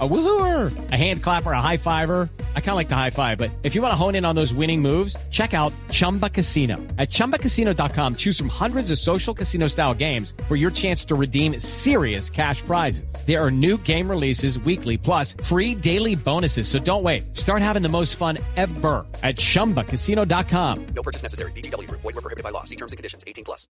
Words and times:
A 0.00 0.08
woohooer, 0.08 0.90
a 0.90 0.96
hand 0.96 1.22
clapper, 1.22 1.52
a 1.52 1.60
high 1.60 1.76
fiver. 1.76 2.28
I 2.56 2.60
kind 2.60 2.70
of 2.70 2.76
like 2.76 2.88
the 2.88 2.96
high 2.96 3.10
five, 3.10 3.38
but 3.38 3.52
if 3.62 3.76
you 3.76 3.82
want 3.82 3.92
to 3.92 3.96
hone 3.96 4.16
in 4.16 4.24
on 4.24 4.34
those 4.34 4.52
winning 4.52 4.82
moves, 4.82 5.16
check 5.30 5.54
out 5.54 5.72
Chumba 5.90 6.28
Casino. 6.28 6.78
At 6.98 7.10
ChumbaCasino.com, 7.10 8.16
choose 8.16 8.36
from 8.36 8.48
hundreds 8.48 8.90
of 8.90 8.98
social 8.98 9.32
casino 9.32 9.68
style 9.68 9.94
games 9.94 10.34
for 10.48 10.56
your 10.56 10.72
chance 10.72 11.04
to 11.04 11.14
redeem 11.14 11.60
serious 11.60 12.28
cash 12.28 12.60
prizes. 12.62 13.14
There 13.24 13.40
are 13.40 13.52
new 13.52 13.78
game 13.78 14.10
releases 14.10 14.58
weekly, 14.58 14.98
plus 14.98 15.34
free 15.44 15.76
daily 15.76 16.16
bonuses. 16.16 16.66
So 16.66 16.80
don't 16.80 17.04
wait. 17.04 17.36
Start 17.36 17.62
having 17.62 17.82
the 17.82 17.88
most 17.88 18.16
fun 18.16 18.38
ever 18.56 19.06
at 19.22 19.36
ChumbaCasino.com. 19.36 20.86
No 20.86 21.02
purchase 21.04 21.22
necessary. 21.22 21.52
BGW. 21.52 21.88
Void 21.88 22.02
were 22.02 22.12
prohibited 22.14 22.42
by 22.42 22.50
law. 22.50 22.64
See 22.64 22.76
terms 22.76 22.90
and 22.90 22.96
conditions. 22.96 23.22
18 23.28 23.44
plus. 23.44 23.68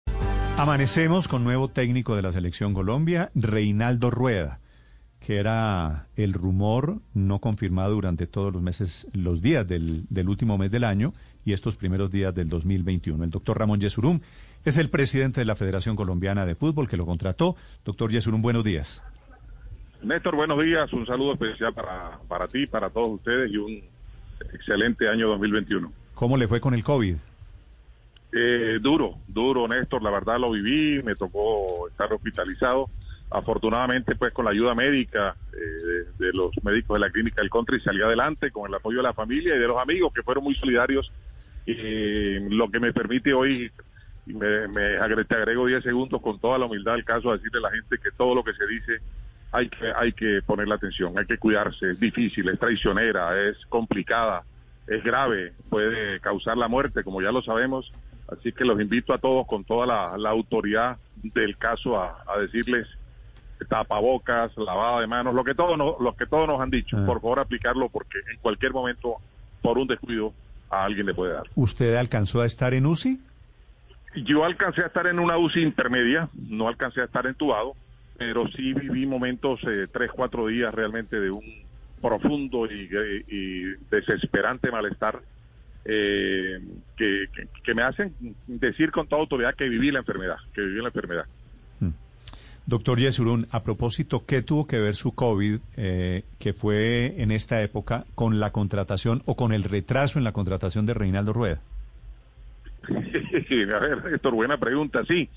Amanecemos 0.59 1.27
con 1.27 1.43
nuevo 1.43 1.69
técnico 1.69 2.17
de 2.17 2.23
la 2.23 2.33
Selección 2.33 2.75
Colombia, 2.75 3.31
Reinaldo 3.35 4.11
Rueda. 4.11 4.61
Que 5.21 5.37
era 5.37 6.07
el 6.17 6.33
rumor 6.33 6.99
no 7.15 7.39
confirmado 7.39 7.93
durante 7.93 8.27
todos 8.27 8.53
los 8.53 8.63
meses, 8.63 9.07
los 9.13 9.43
días 9.43 9.69
del, 9.69 10.05
del, 10.09 10.29
último 10.29 10.57
mes 10.57 10.71
del 10.71 10.85
año 10.85 11.13
y 11.45 11.53
estos 11.53 11.77
primeros 11.77 12.11
días 12.11 12.35
del 12.35 12.49
2021. 12.49 13.23
El 13.25 13.31
doctor 13.31 13.59
Ramón 13.59 13.81
Yesurum 13.81 14.21
es 14.65 14.79
el 14.79 14.89
presidente 14.89 15.41
de 15.41 15.45
la 15.45 15.57
Federación 15.57 15.95
Colombiana 15.95 16.47
de 16.47 16.55
Fútbol 16.55 16.89
que 16.89 16.97
lo 16.97 17.05
contrató. 17.05 17.55
Doctor 17.85 18.11
Yesurum, 18.11 18.41
buenos 18.41 18.65
días. 18.65 19.05
Néstor, 20.03 20.35
buenos 20.35 20.63
días. 20.63 20.91
Un 20.95 21.07
saludo 21.07 21.35
especial 21.35 21.75
para, 21.75 22.19
para 22.27 22.49
ti, 22.49 22.67
para 22.67 22.89
todos 22.89 23.09
ustedes 23.09 23.53
y 23.53 23.59
un 23.59 23.83
excelente 24.55 25.07
año 25.07 25.29
2021. 25.29 25.93
¿Cómo 26.15 26.39
le 26.39 26.49
fue 26.49 26.61
con 26.61 26.73
el 26.73 26.83
COVID? 26.83 27.17
Eh, 28.33 28.79
duro, 28.81 29.17
duro, 29.29 29.69
Néstor. 29.69 30.03
La 30.03 30.11
verdad 30.11 30.39
lo 30.39 30.51
viví, 30.53 31.03
me 31.03 31.15
tocó 31.15 31.89
estar 31.89 32.11
hospitalizado 32.13 32.89
afortunadamente 33.31 34.17
pues 34.17 34.33
con 34.33 34.45
la 34.45 34.51
ayuda 34.51 34.75
médica 34.75 35.37
eh, 35.53 36.05
de, 36.19 36.33
los 36.33 36.51
médicos 36.63 36.97
de 36.97 37.07
la 37.07 37.11
clínica 37.11 37.41
del 37.41 37.51
country 37.51 37.81
salí 37.81 38.03
adelante 38.03 38.51
con 38.51 38.69
el 38.69 38.75
apoyo 38.75 38.99
de 38.99 39.05
la 39.05 39.13
familia 39.13 39.55
y 39.55 39.59
de 39.59 39.69
los 39.69 39.79
amigos 39.79 40.13
que 40.13 40.23
fueron 40.23 40.45
muy 40.45 40.55
solidarios. 40.57 41.11
Y 41.67 42.41
lo 42.55 42.69
que 42.71 42.81
me 42.81 42.93
permite 42.93 43.33
hoy 43.33 43.71
me, 44.27 44.67
me 44.69 45.25
te 45.25 45.35
agrego 45.35 45.67
10 45.67 45.83
segundos 45.85 46.21
con 46.21 46.41
toda 46.41 46.59
la 46.59 46.67
humildad 46.67 46.95
del 46.95 47.05
caso 47.05 47.33
decirle 47.33 47.59
a 47.59 47.63
la 47.63 47.71
gente 47.71 47.99
que 47.99 48.11
todo 48.11 48.35
lo 48.35 48.43
que 48.43 48.53
se 48.55 48.67
dice 48.67 48.99
hay 49.53 49.69
que 49.69 49.93
hay 49.95 50.13
que 50.13 50.41
ponerle 50.47 50.75
atención 50.75 51.19
hay 51.19 51.27
que 51.27 51.39
cuidarse 51.39 51.91
es 51.91 52.01
difícil 52.01 52.49
es 52.49 52.59
traicionera 52.59 53.41
es 53.49 53.57
complicada 53.67 54.45
es 54.87 55.03
grave 55.03 55.53
puede 55.69 56.21
causar 56.21 56.57
la 56.57 56.69
muerte 56.69 57.05
como 57.05 57.23
ya 57.23 57.33
lo 57.33 57.43
sabemos. 57.43 57.93
Así 58.29 58.53
que 58.53 58.65
los 58.65 58.81
invito 58.81 59.13
a 59.13 59.19
todos 59.19 59.45
con 59.47 59.65
toda 59.65 59.87
la, 59.87 60.31
autoridad 60.31 60.99
del 61.23 61.57
caso 61.57 62.01
a 62.01 62.39
decirles 62.41 62.87
tapabocas, 63.69 64.57
lavada 64.57 65.01
de 65.01 65.07
manos, 65.07 65.35
lo 65.35 65.45
que 65.45 65.55
todos 65.55 65.77
nos, 65.77 66.01
lo 66.01 66.15
que 66.15 66.27
todos 66.27 66.49
nos 66.49 66.61
han 66.61 66.71
dicho. 66.71 66.97
Por 67.07 67.21
favor, 67.21 67.41
aplicarlo 67.41 67.89
porque 67.89 68.19
en 68.33 68.39
cualquier 68.41 68.73
momento, 68.73 69.17
por 69.63 69.79
un 69.79 69.87
descuido, 69.87 70.33
a 70.71 70.85
alguien 70.85 71.07
le 71.07 71.15
puede 71.15 71.35
dar. 71.35 71.45
¿Usted 71.55 71.97
alcanzó 71.97 72.43
a 72.43 72.47
estar 72.47 72.75
en 72.75 72.87
UCI? 72.87 73.21
Yo 74.25 74.45
alcancé 74.45 74.83
a 74.83 74.87
estar 74.87 75.07
en 75.07 75.19
una 75.19 75.39
UCI 75.39 75.63
intermedia, 75.63 76.29
no 76.35 76.69
alcancé 76.69 77.01
a 77.01 77.05
estar 77.05 77.27
entubado, 77.27 77.75
pero 78.19 78.49
sí 78.49 78.73
viví 78.73 79.07
momentos, 79.07 79.61
eh, 79.67 79.87
tres, 79.93 80.11
cuatro 80.13 80.47
días 80.49 80.75
realmente 80.75 81.21
de 81.21 81.31
un 81.31 81.45
profundo 82.01 82.67
y, 82.67 82.89
y 83.29 83.63
desesperante 83.91 84.71
malestar 84.71 85.21
eh, 85.85 86.61
que, 86.97 87.27
que, 87.35 87.49
que 87.63 87.75
me 87.75 87.83
hacen 87.83 88.15
decir 88.47 88.91
con 88.91 89.07
toda 89.07 89.23
autoridad 89.23 89.55
que 89.55 89.69
viví 89.69 89.91
la 89.91 90.01
enfermedad, 90.01 90.37
que 90.55 90.61
viví 90.61 90.81
la 90.81 90.89
enfermedad. 90.89 91.25
Doctor 92.67 92.99
Yesurún, 92.99 93.47
a 93.51 93.63
propósito, 93.63 94.25
¿qué 94.27 94.43
tuvo 94.43 94.67
que 94.67 94.79
ver 94.79 94.95
su 94.95 95.13
COVID, 95.13 95.59
eh, 95.77 96.25
que 96.39 96.53
fue 96.53 97.21
en 97.21 97.31
esta 97.31 97.63
época, 97.63 98.05
con 98.15 98.39
la 98.39 98.53
contratación 98.53 99.23
o 99.27 99.37
con 99.37 99.53
el 99.53 99.65
retraso 99.65 100.19
en 100.19 100.25
la 100.25 100.33
contratación 100.33 100.87
de 100.87 100.95
Reinaldo 100.95 101.33
Rueda? 101.33 101.61
a 102.89 103.79
ver, 103.79 104.15
Héctor, 104.15 104.35
buena 104.35 104.59
pregunta, 104.59 105.05
sí. 105.07 105.29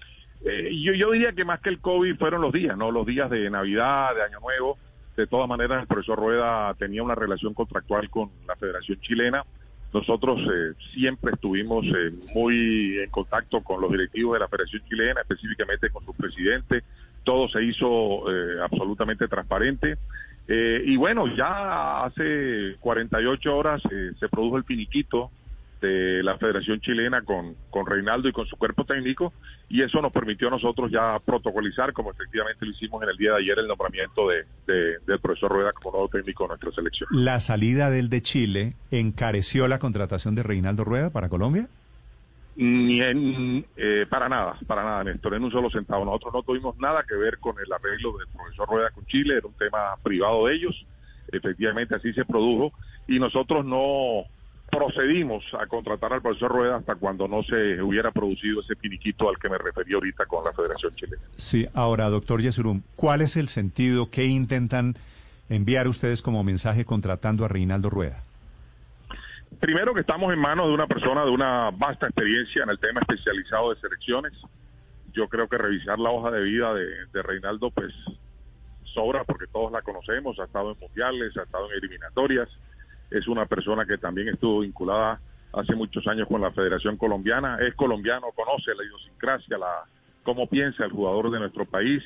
Eh, 0.46 0.70
yo, 0.82 0.94
yo 0.94 1.12
diría 1.12 1.32
que 1.34 1.46
más 1.46 1.62
que 1.62 1.70
el 1.70 1.80
COVID 1.80 2.18
fueron 2.18 2.42
los 2.42 2.54
días, 2.54 2.78
¿no? 2.78 2.92
Los 2.92 3.06
días 3.06 3.30
de 3.30 3.50
Navidad, 3.50 4.14
de 4.16 4.24
Año 4.24 4.40
Nuevo. 4.42 4.78
De 5.16 5.28
todas 5.28 5.48
maneras, 5.48 5.82
el 5.82 5.88
profesor 5.88 6.18
Rueda 6.18 6.74
tenía 6.74 7.04
una 7.04 7.16
relación 7.16 7.54
contractual 7.54 8.10
con 8.10 8.32
la 8.48 8.56
Federación 8.56 9.00
Chilena. 9.00 9.46
Nosotros 9.94 10.40
eh, 10.42 10.74
siempre 10.94 11.34
estuvimos 11.34 11.86
eh, 11.86 12.12
muy 12.34 12.98
en 13.00 13.10
contacto 13.12 13.62
con 13.62 13.80
los 13.80 13.92
directivos 13.92 14.34
de 14.34 14.40
la 14.40 14.48
Federación 14.48 14.82
Chilena, 14.90 15.22
específicamente 15.22 15.92
con 15.92 16.04
su 16.04 16.14
presidente, 16.14 16.84
todo 17.24 17.48
se 17.50 17.64
hizo 17.64 18.30
eh, 18.32 18.62
absolutamente 18.62 19.28
transparente. 19.28 19.98
Eh, 20.48 20.84
y 20.86 20.98
bueno, 20.98 21.26
ya 21.36 22.04
hace 22.04 22.76
48 22.80 23.56
horas 23.56 23.82
eh, 23.92 24.12
se 24.20 24.28
produjo 24.28 24.58
el 24.58 24.66
finiquito 24.66 25.32
de 25.80 26.24
la 26.24 26.38
Federación 26.38 26.80
Chilena 26.80 27.22
con, 27.24 27.56
con 27.70 27.86
Reinaldo 27.86 28.30
y 28.30 28.32
con 28.32 28.46
su 28.46 28.56
cuerpo 28.56 28.86
técnico 28.86 29.34
y 29.68 29.82
eso 29.82 30.02
nos 30.02 30.14
permitió 30.14 30.48
a 30.48 30.52
nosotros 30.52 30.90
ya 30.90 31.20
protocolizar, 31.20 31.92
como 31.92 32.12
efectivamente 32.12 32.66
lo 32.66 32.72
hicimos 32.72 33.04
en 33.04 33.10
el 33.10 33.18
día 33.18 33.32
de 33.32 33.38
ayer, 33.40 33.60
el 33.60 33.68
nombramiento 33.68 34.30
de, 34.30 34.46
de, 34.66 34.98
del 35.06 35.20
profesor 35.20 35.52
Rueda 35.52 35.72
como 35.74 35.92
nuevo 35.92 36.08
técnico 36.08 36.46
de 36.46 36.50
nuestra 36.50 36.72
selección. 36.72 37.10
¿La 37.12 37.42
salida 37.42 37.90
del 37.90 38.10
de 38.10 38.22
Chile 38.22 38.74
encareció 38.92 39.68
la 39.68 39.80
contratación 39.80 40.36
de 40.36 40.44
Reinaldo 40.44 40.86
Rueda 40.86 41.10
para 41.10 41.28
Colombia? 41.28 41.68
Ni 42.56 43.02
en, 43.02 43.66
eh, 43.76 44.06
para 44.08 44.30
nada, 44.30 44.58
para 44.68 44.84
nada, 44.84 45.04
Néstor, 45.04 45.34
en 45.34 45.44
un 45.44 45.52
solo 45.52 45.72
centavo. 45.72 46.06
Nosotros 46.06 46.34
no 46.34 46.44
tuvimos 46.44 46.78
nada 46.78 47.04
que 47.08 47.16
ver 47.16 47.40
con 47.40 47.56
el 47.60 47.72
arreglo 47.72 48.18
del 48.18 48.28
profesor 48.28 48.70
Rueda 48.70 48.92
con 48.92 49.06
Chile, 49.08 49.38
era 49.38 49.48
un 49.48 49.54
tema 49.54 49.96
privado 50.04 50.46
de 50.46 50.56
ellos, 50.56 50.86
efectivamente 51.32 51.96
así 51.96 52.14
se 52.14 52.26
produjo, 52.26 52.72
y 53.08 53.18
nosotros 53.20 53.66
no 53.66 54.26
procedimos 54.70 55.44
a 55.60 55.68
contratar 55.68 56.14
al 56.14 56.22
profesor 56.22 56.52
Rueda 56.52 56.78
hasta 56.78 56.96
cuando 56.96 57.28
no 57.28 57.44
se 57.44 57.82
hubiera 57.82 58.12
producido 58.12 58.62
ese 58.62 58.76
piniquito 58.76 59.30
al 59.30 59.38
que 59.38 59.50
me 59.50 59.58
referí 59.58 59.94
ahorita 59.94 60.26
con 60.26 60.44
la 60.44 60.52
Federación 60.52 60.94
Chilena. 60.96 61.22
Sí, 61.38 61.68
ahora, 61.74 62.10
doctor 62.10 62.42
Yesurum, 62.42 62.82
¿cuál 62.96 63.22
es 63.22 63.36
el 63.36 63.48
sentido 63.48 64.10
que 64.10 64.26
intentan 64.26 64.96
enviar 65.50 65.88
ustedes 65.88 66.22
como 66.22 66.44
mensaje 66.44 66.86
contratando 66.86 67.46
a 67.46 67.48
Reinaldo 67.48 67.90
Rueda? 67.90 68.24
Primero 69.60 69.94
que 69.94 70.02
estamos 70.02 70.32
en 70.34 70.40
manos 70.40 70.68
de 70.68 70.74
una 70.74 70.88
persona 70.88 71.26
de 71.26 71.32
una 71.32 71.72
vasta 71.72 72.08
experiencia 72.08 72.64
en 72.64 72.70
el 72.70 72.80
tema 72.80 73.02
especializado 73.02 73.74
de 73.74 73.80
selecciones. 73.80 74.34
Yo 75.14 75.28
creo 75.28 75.48
que 75.48 75.58
revisar 75.58 76.00
la 76.00 76.10
hoja 76.10 76.32
de 76.32 76.42
vida 76.42 76.74
de, 76.74 77.06
de 77.12 77.22
Reinaldo 77.22 77.70
pues 77.72 77.94
sobra 78.94 79.24
porque 79.24 79.48
todos 79.48 79.72
la 79.72 79.82
conocemos, 79.82 80.40
ha 80.40 80.46
estado 80.46 80.72
en 80.72 80.80
mundiales, 80.80 81.36
ha 81.38 81.44
estado 81.44 81.70
en 81.72 81.78
eliminatorias, 81.78 82.50
es 83.10 83.28
una 83.28 83.46
persona 83.46 83.86
que 83.86 83.98
también 83.98 84.30
estuvo 84.30 84.62
vinculada 84.62 85.20
hace 85.54 85.76
muchos 85.76 86.06
años 86.08 86.28
con 86.28 86.42
la 86.42 86.52
Federación 86.52 86.98
Colombiana, 86.98 87.58
es 87.60 87.76
colombiano, 87.76 88.28
conoce 88.36 88.74
la 88.76 88.84
idiosincrasia, 88.84 89.58
la 89.58 89.84
cómo 90.24 90.48
piensa 90.48 90.86
el 90.86 90.92
jugador 90.92 91.32
de 91.32 91.40
nuestro 91.40 91.66
país, 91.66 92.02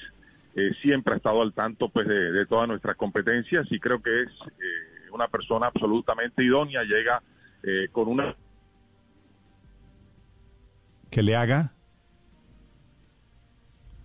eh, 0.56 0.72
siempre 0.82 1.14
ha 1.14 1.18
estado 1.18 1.42
al 1.42 1.54
tanto 1.54 1.90
pues 1.90 2.08
de, 2.08 2.32
de, 2.32 2.46
todas 2.46 2.68
nuestras 2.68 2.98
competencias 2.98 3.68
y 3.72 3.80
creo 3.80 4.02
que 4.02 4.24
es 4.24 4.30
eh, 4.30 5.12
una 5.12 5.28
persona 5.28 5.68
absolutamente 5.68 6.44
idónea, 6.44 6.84
llega 6.84 7.22
eh, 7.68 7.90
con 7.92 8.08
una... 8.08 8.34
¿Que 11.10 11.22
le 11.22 11.36
haga? 11.36 11.74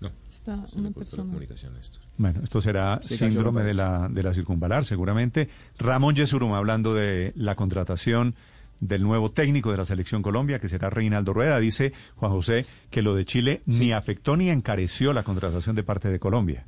No, 0.01 0.11
está 0.29 0.65
una 0.75 0.91
persona. 0.91 1.25
comunicación 1.25 1.77
esto. 1.77 2.01
Bueno, 2.19 2.41
esto 2.43 2.61
será 2.61 3.01
Se 3.03 3.17
síndrome 3.17 3.63
de 3.63 3.75
la, 3.75 4.09
de 4.11 4.23
la 4.23 4.35
circunvalar, 4.35 4.85
seguramente. 4.85 5.49
Ramón 5.79 6.17
Yesurum 6.17 6.55
hablando 6.55 6.93
de 6.95 7.33
la 7.37 7.55
contratación 7.55 8.35
del 8.81 9.03
nuevo 9.03 9.31
técnico 9.31 9.71
de 9.71 9.77
la 9.79 9.85
selección 9.85 10.23
Colombia, 10.23 10.59
que 10.59 10.69
será 10.69 10.91
Reinaldo 10.91 11.33
Rueda, 11.33 11.61
dice 11.61 11.93
Juan 12.17 12.33
José 12.33 12.67
que 12.91 13.03
lo 13.03 13.15
de 13.15 13.25
Chile 13.25 13.63
ni 13.67 13.93
afectó 13.93 14.37
ni 14.37 14.51
encareció 14.51 15.13
la 15.13 15.23
contratación 15.23 15.77
de 15.77 15.85
parte 15.85 16.09
de 16.11 16.19
Colombia. 16.19 16.67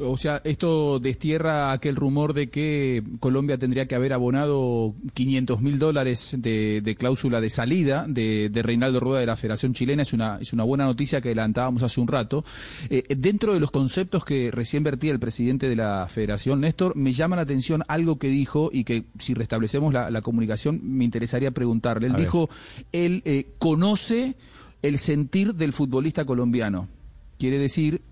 O 0.00 0.18
sea, 0.18 0.40
esto 0.44 0.98
destierra 0.98 1.70
aquel 1.70 1.94
rumor 1.94 2.34
de 2.34 2.48
que 2.48 3.02
Colombia 3.20 3.58
tendría 3.58 3.86
que 3.86 3.94
haber 3.94 4.12
abonado 4.12 4.94
500 5.14 5.60
mil 5.60 5.78
dólares 5.78 6.34
de, 6.36 6.80
de, 6.82 6.96
cláusula 6.96 7.40
de 7.40 7.48
salida 7.48 8.04
de, 8.08 8.48
de, 8.48 8.62
Reinaldo 8.62 8.98
Rueda 8.98 9.20
de 9.20 9.26
la 9.26 9.36
Federación 9.36 9.72
Chilena. 9.72 10.02
Es 10.02 10.12
una, 10.12 10.38
es 10.40 10.52
una 10.52 10.64
buena 10.64 10.84
noticia 10.84 11.20
que 11.20 11.28
adelantábamos 11.28 11.82
hace 11.84 12.00
un 12.00 12.08
rato. 12.08 12.44
Eh, 12.90 13.04
dentro 13.16 13.54
de 13.54 13.60
los 13.60 13.70
conceptos 13.70 14.24
que 14.24 14.50
recién 14.50 14.82
vertía 14.82 15.12
el 15.12 15.20
presidente 15.20 15.68
de 15.68 15.76
la 15.76 16.08
Federación, 16.08 16.60
Néstor, 16.60 16.96
me 16.96 17.12
llama 17.12 17.36
la 17.36 17.42
atención 17.42 17.84
algo 17.86 18.18
que 18.18 18.28
dijo 18.28 18.70
y 18.72 18.82
que 18.82 19.04
si 19.20 19.34
restablecemos 19.34 19.92
la, 19.92 20.10
la 20.10 20.22
comunicación 20.22 20.80
me 20.82 21.04
interesaría 21.04 21.52
preguntarle. 21.52 22.08
Él 22.08 22.16
dijo, 22.16 22.50
él 22.90 23.22
eh, 23.24 23.46
conoce 23.58 24.34
el 24.82 24.98
sentir 24.98 25.54
del 25.54 25.72
futbolista 25.72 26.24
colombiano. 26.24 26.88
Quiere 27.38 27.58
decir 27.58 28.02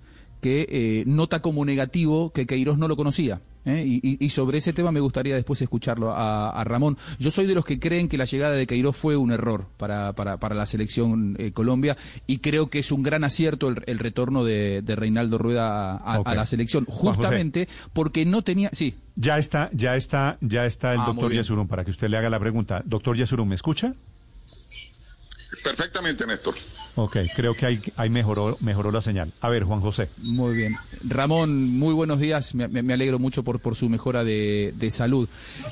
que 0.42 0.66
eh, 0.68 1.04
nota 1.06 1.40
como 1.40 1.64
negativo 1.64 2.32
que 2.32 2.46
Queiroz 2.48 2.76
no 2.76 2.88
lo 2.88 2.96
conocía. 2.96 3.40
¿eh? 3.64 3.84
Y, 3.86 4.18
y, 4.18 4.30
sobre 4.30 4.58
ese 4.58 4.72
tema 4.72 4.90
me 4.90 4.98
gustaría 4.98 5.36
después 5.36 5.62
escucharlo 5.62 6.10
a, 6.10 6.50
a, 6.50 6.64
Ramón. 6.64 6.98
Yo 7.20 7.30
soy 7.30 7.46
de 7.46 7.54
los 7.54 7.64
que 7.64 7.78
creen 7.78 8.08
que 8.08 8.18
la 8.18 8.24
llegada 8.24 8.56
de 8.56 8.66
Queiroz 8.66 8.96
fue 8.96 9.16
un 9.16 9.30
error 9.30 9.68
para, 9.76 10.14
para, 10.14 10.38
para 10.38 10.56
la 10.56 10.66
selección 10.66 11.36
eh, 11.38 11.52
Colombia 11.52 11.96
y 12.26 12.38
creo 12.38 12.70
que 12.70 12.80
es 12.80 12.90
un 12.90 13.04
gran 13.04 13.22
acierto 13.22 13.68
el, 13.68 13.84
el 13.86 14.00
retorno 14.00 14.42
de, 14.42 14.82
de, 14.82 14.96
Reinaldo 14.96 15.38
Rueda 15.38 15.96
a, 15.96 16.18
okay. 16.18 16.32
a 16.32 16.34
la 16.34 16.44
selección, 16.44 16.86
justamente 16.86 17.68
porque 17.92 18.24
no 18.26 18.42
tenía... 18.42 18.70
Sí. 18.72 18.96
Ya 19.14 19.38
está, 19.38 19.70
ya 19.72 19.94
está, 19.94 20.38
ya 20.40 20.66
está 20.66 20.94
el 20.94 21.00
Ah, 21.00 21.06
doctor. 21.06 21.32
Yesurum 21.32 21.68
para 21.68 21.84
que 21.84 21.92
usted 21.92 22.08
le 22.08 22.16
haga 22.16 22.30
la 22.30 22.40
pregunta. 22.40 22.82
Doctor 22.84 23.16
Yesurum, 23.16 23.48
¿me 23.48 23.54
escucha? 23.54 23.94
Perfectamente, 25.62 26.26
Néstor. 26.26 26.54
Ok, 26.94 27.16
creo 27.34 27.54
que 27.54 27.64
ahí, 27.64 27.80
ahí 27.96 28.10
mejoró, 28.10 28.58
mejoró 28.60 28.90
la 28.92 29.00
señal. 29.00 29.32
A 29.40 29.48
ver, 29.48 29.64
Juan 29.64 29.80
José. 29.80 30.08
Muy 30.18 30.54
bien. 30.54 30.74
Ramón, 31.04 31.78
muy 31.78 31.94
buenos 31.94 32.20
días. 32.20 32.54
Me, 32.54 32.92
alegro 32.92 33.18
mucho 33.18 33.42
por, 33.42 33.60
por 33.60 33.74
su 33.76 33.88
mejora 33.88 34.24
de, 34.24 34.74
de 34.76 34.90
salud. 34.90 35.26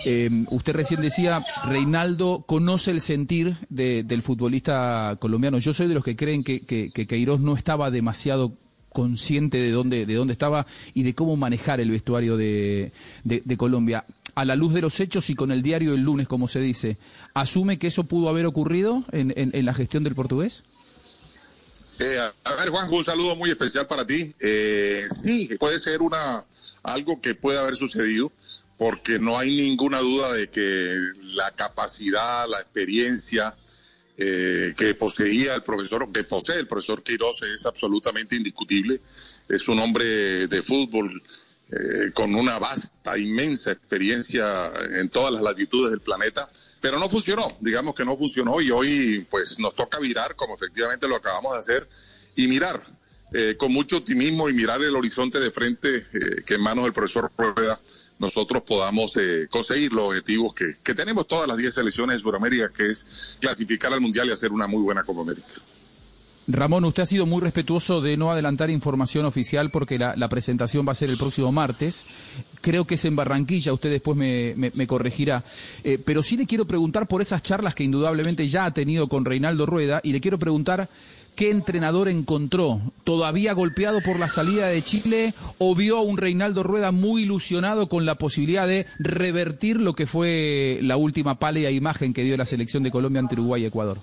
Eh, 0.07 0.31
usted 0.49 0.73
recién 0.75 1.03
decía, 1.03 1.43
Reinaldo 1.67 2.45
conoce 2.47 2.91
el 2.93 3.03
sentir 3.03 3.57
de- 3.69 4.03
del 4.03 4.23
futbolista 4.23 5.17
colombiano. 5.21 5.59
Yo 5.59 5.75
soy 5.75 5.89
de 5.89 5.95
los 5.95 6.05
que 6.05 6.17
creen 6.17 6.43
que, 6.43 6.61
que, 6.63 6.91
que 6.91 7.07
Queiroz 7.07 7.41
no 7.41 7.55
estaba 7.55 7.91
demasiado 7.91 8.55
consciente 8.93 9.59
de 9.59 9.71
dónde, 9.71 10.05
de 10.07 10.15
dónde 10.15 10.33
estaba 10.33 10.67
y 10.95 11.03
de 11.05 11.15
cómo 11.15 11.37
manejar 11.37 11.81
el 11.81 11.91
vestuario 11.91 12.37
de, 12.39 12.93
de- 13.25 13.43
de 13.45 13.57
Colombia. 13.59 14.05
A 14.35 14.45
la 14.45 14.57
luz 14.57 14.73
de 14.75 14.81
los 14.81 15.01
hechos 15.01 15.31
y 15.31 15.35
con 15.35 15.51
el 15.51 15.63
diario 15.63 15.93
del 15.93 16.03
lunes, 16.03 16.29
como 16.29 16.49
se 16.49 16.61
dice, 16.61 16.97
¿asume 17.35 17.79
que 17.79 17.89
eso 17.89 18.05
pudo 18.05 18.29
haber 18.29 18.47
ocurrido 18.47 19.05
en, 19.13 19.65
la 19.65 19.75
gestión 19.75 20.05
del 20.05 20.15
portugués? 20.15 20.63
Eh, 21.99 22.19
a, 22.45 22.55
ver, 22.55 22.71
Juan, 22.71 22.91
un 22.91 23.05
saludo 23.05 23.37
muy 23.37 23.51
especial 23.51 23.87
para 23.87 24.07
ti. 24.07 24.33
Eh, 24.41 25.05
sí, 25.11 25.51
puede 25.59 25.79
ser 25.79 26.01
una 26.01 26.45
algo 26.83 27.21
que 27.21 27.35
puede 27.35 27.59
haber 27.59 27.77
sucedido, 27.77 28.33
porque 28.79 29.19
no 29.19 29.39
hay 29.39 29.61
ninguna 29.61 29.99
duda 29.99 30.33
de 30.33 30.49
que 30.49 30.97
la 31.35 31.51
capacidad, 31.53 32.49
la 32.49 32.61
experiencia 32.61 33.55
eh, 34.17 34.75
que 34.77 34.95
poseía 34.95 35.55
el 35.55 35.63
profesor, 35.63 36.11
que 36.13 36.25
posee 36.25 36.59
el 36.59 36.67
profesor 36.67 37.03
Queiroz 37.03 37.43
es 37.43 37.65
absolutamente 37.67 38.37
indiscutible. 38.37 39.01
Es 39.49 39.69
un 39.69 39.79
hombre 39.79 40.47
de 40.47 40.63
fútbol 40.63 41.23
eh, 41.73 42.11
con 42.13 42.35
una 42.35 42.59
vasta, 42.59 43.17
inmensa 43.19 43.73
experiencia 43.73 44.73
en 44.93 45.09
todas 45.09 45.33
las 45.33 45.43
latitudes 45.43 45.91
del 45.91 46.01
planeta, 46.01 46.51
pero 46.81 46.99
no 46.99 47.09
funcionó, 47.09 47.57
digamos 47.61 47.95
que 47.95 48.05
no 48.05 48.17
funcionó 48.17 48.61
y 48.61 48.71
hoy 48.71 49.27
pues 49.31 49.59
nos 49.59 49.75
toca 49.75 49.99
virar, 49.99 50.35
como 50.37 50.55
efectivamente 50.55 51.09
lo 51.09 51.17
acabamos 51.17 51.53
de 51.53 51.59
hacer, 51.59 51.89
y 52.37 52.49
mirar 52.49 52.83
eh, 53.33 53.55
con 53.57 53.73
mucho 53.73 53.99
optimismo 53.99 54.49
y 54.49 54.55
mirar 54.55 54.83
el 54.83 54.97
horizonte 54.97 55.39
de 55.39 55.53
frente 55.53 56.05
eh, 56.13 56.43
que 56.45 56.55
en 56.55 56.61
manos 56.63 56.83
del 56.83 56.93
profesor 56.93 57.31
Rueda 57.39 57.81
nosotros 58.19 58.65
podamos 58.67 59.17
eh, 59.19 59.47
conseguir 59.49 59.93
los 59.93 60.09
objetivos 60.09 60.53
que, 60.53 60.79
que 60.83 60.95
tenemos 60.97 61.29
todas 61.29 61.47
las 61.47 61.57
10 61.57 61.73
selecciones 61.73 62.17
de 62.17 62.23
Sudamérica, 62.23 62.73
que 62.73 62.87
es 62.87 63.37
clasificar 63.41 63.93
al 63.93 64.01
Mundial 64.01 64.27
y 64.27 64.33
hacer 64.33 64.51
una 64.51 64.67
muy 64.67 64.83
buena 64.83 65.05
Copa 65.05 65.21
América. 65.21 65.47
Ramón, 66.53 66.85
usted 66.85 67.03
ha 67.03 67.07
sido 67.07 67.27
muy 67.27 67.41
respetuoso 67.41 68.01
de 68.01 68.17
no 68.17 68.31
adelantar 68.31 68.71
información 68.71 69.25
oficial 69.25 69.71
porque 69.71 69.99
la, 69.99 70.29
presentación 70.29 70.87
va 70.87 70.93
a 70.93 70.95
ser 70.95 71.11
el 71.11 71.19
próximo 71.19 71.53
martes. 71.53 72.07
Creo 72.61 72.87
que 72.87 72.95
es 72.95 73.05
en 73.05 73.17
Barranquilla, 73.17 73.73
usted 73.73 73.91
después 73.91 74.17
me 74.17 74.87
corregirá. 74.87 75.45
Eh, 75.85 75.99
pero 76.05 76.23
sí 76.23 76.37
le 76.37 76.47
quiero 76.47 76.67
preguntar 76.67 77.07
por 77.07 77.23
esas 77.23 77.43
charlas 77.43 77.75
que 77.75 77.85
indudablemente 77.85 78.49
ya 78.49 78.65
ha 78.65 78.73
tenido 78.73 79.09
con 79.09 79.25
Reinaldo 79.25 79.67
Rueda 79.67 80.01
y 80.03 80.13
le 80.13 80.21
quiero 80.21 80.39
preguntar 80.39 80.89
qué 81.35 81.51
entrenador 81.51 82.09
encontró. 82.09 82.81
¿Todavía 83.05 83.55
golpeado 83.55 84.01
por 84.03 84.19
la 84.19 84.29
salida 84.29 84.69
de 84.69 84.83
Chile 84.83 85.35
o 85.59 85.75
vio 85.75 85.99
a 85.99 86.03
un 86.03 86.19
Reinaldo 86.19 86.63
Rueda 86.63 86.93
muy 86.93 87.23
ilusionado 87.23 87.89
con 87.89 88.05
la 88.05 88.17
posibilidad 88.17 88.67
de 88.67 88.87
revertir 88.99 89.81
lo 89.81 89.95
que 89.95 90.07
fue 90.07 90.79
la 90.83 90.97
última 90.97 91.39
pálida 91.39 91.71
imagen 91.71 92.13
que 92.13 92.25
dio 92.25 92.37
la 92.37 92.47
selección 92.47 92.83
de 92.83 92.91
Colombia 92.91 93.21
ante 93.21 93.35
Uruguay 93.35 93.63
y 93.63 93.67
Ecuador? 93.67 93.99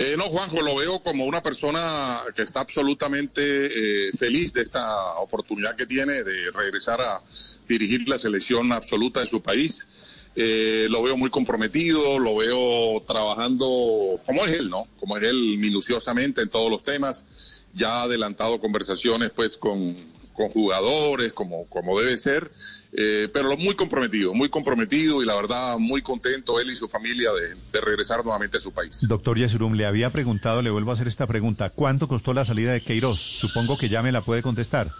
Eh, 0.00 0.14
no, 0.16 0.28
Juanjo, 0.28 0.62
lo 0.62 0.76
veo 0.76 1.02
como 1.02 1.24
una 1.24 1.42
persona 1.42 2.20
que 2.36 2.42
está 2.42 2.60
absolutamente 2.60 3.42
eh, 3.42 4.12
feliz 4.16 4.52
de 4.52 4.62
esta 4.62 5.18
oportunidad 5.18 5.74
que 5.74 5.86
tiene 5.86 6.22
de 6.22 6.52
regresar 6.52 7.00
a 7.00 7.20
dirigir 7.68 8.08
la 8.08 8.16
selección 8.16 8.72
absoluta 8.72 9.18
de 9.18 9.26
su 9.26 9.42
país. 9.42 9.88
Eh, 10.36 10.86
lo 10.88 11.02
veo 11.02 11.16
muy 11.16 11.30
comprometido, 11.30 12.20
lo 12.20 12.36
veo 12.36 13.02
trabajando 13.08 14.20
como 14.24 14.46
es 14.46 14.52
él, 14.52 14.70
¿no? 14.70 14.86
Como 15.00 15.16
es 15.16 15.24
él 15.24 15.56
minuciosamente 15.58 16.42
en 16.42 16.48
todos 16.48 16.70
los 16.70 16.84
temas. 16.84 17.64
Ya 17.74 17.96
ha 17.96 18.02
adelantado 18.02 18.60
conversaciones 18.60 19.32
pues 19.34 19.56
con, 19.56 19.96
con 20.38 20.50
jugadores, 20.50 21.32
como, 21.32 21.68
como 21.68 21.98
debe 21.98 22.16
ser, 22.16 22.48
eh, 22.92 23.28
pero 23.34 23.56
muy 23.56 23.74
comprometido, 23.74 24.32
muy 24.34 24.48
comprometido 24.48 25.20
y 25.20 25.26
la 25.26 25.34
verdad 25.34 25.78
muy 25.78 26.00
contento 26.00 26.60
él 26.60 26.70
y 26.70 26.76
su 26.76 26.88
familia 26.88 27.30
de, 27.32 27.56
de 27.72 27.80
regresar 27.80 28.22
nuevamente 28.22 28.58
a 28.58 28.60
su 28.60 28.70
país. 28.70 29.04
Doctor 29.08 29.36
Yesurum, 29.36 29.72
le 29.74 29.84
había 29.84 30.10
preguntado, 30.10 30.62
le 30.62 30.70
vuelvo 30.70 30.92
a 30.92 30.94
hacer 30.94 31.08
esta 31.08 31.26
pregunta. 31.26 31.70
¿Cuánto 31.70 32.06
costó 32.06 32.32
la 32.34 32.44
salida 32.44 32.72
de 32.72 32.80
Queiroz? 32.80 33.18
Supongo 33.18 33.76
que 33.76 33.88
ya 33.88 34.00
me 34.00 34.12
la 34.12 34.20
puede 34.20 34.42
contestar. 34.42 34.92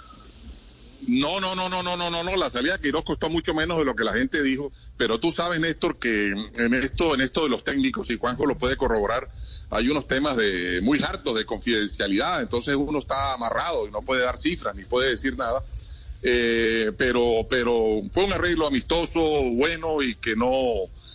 No, 1.08 1.40
no, 1.40 1.54
no, 1.54 1.70
no, 1.70 1.82
no, 1.82 1.96
no, 1.96 2.10
no, 2.10 2.22
no. 2.22 2.36
La 2.36 2.50
salida 2.50 2.74
de 2.74 2.80
Queiroz 2.80 3.02
costó 3.02 3.30
mucho 3.30 3.54
menos 3.54 3.78
de 3.78 3.84
lo 3.86 3.96
que 3.96 4.04
la 4.04 4.12
gente 4.12 4.42
dijo. 4.42 4.70
Pero 4.96 5.18
tú 5.18 5.30
sabes, 5.30 5.58
Néstor, 5.58 5.98
que 5.98 6.28
en 6.28 6.74
esto, 6.74 7.14
en 7.14 7.22
esto 7.22 7.44
de 7.44 7.48
los 7.48 7.64
técnicos, 7.64 8.10
y 8.10 8.18
Juanjo 8.18 8.44
lo 8.44 8.58
puede 8.58 8.76
corroborar, 8.76 9.28
hay 9.70 9.88
unos 9.88 10.06
temas 10.06 10.36
de 10.36 10.80
muy 10.82 11.02
hartos 11.02 11.34
de 11.36 11.46
confidencialidad. 11.46 12.42
Entonces 12.42 12.76
uno 12.76 12.98
está 12.98 13.32
amarrado 13.32 13.88
y 13.88 13.90
no 13.90 14.02
puede 14.02 14.22
dar 14.22 14.36
cifras 14.36 14.76
ni 14.76 14.84
puede 14.84 15.10
decir 15.10 15.36
nada. 15.36 15.64
Eh, 16.22 16.92
pero, 16.98 17.46
pero 17.48 18.02
fue 18.12 18.24
un 18.24 18.32
arreglo 18.32 18.66
amistoso, 18.66 19.20
bueno 19.52 20.02
y 20.02 20.16
que 20.16 20.34
no, 20.36 20.50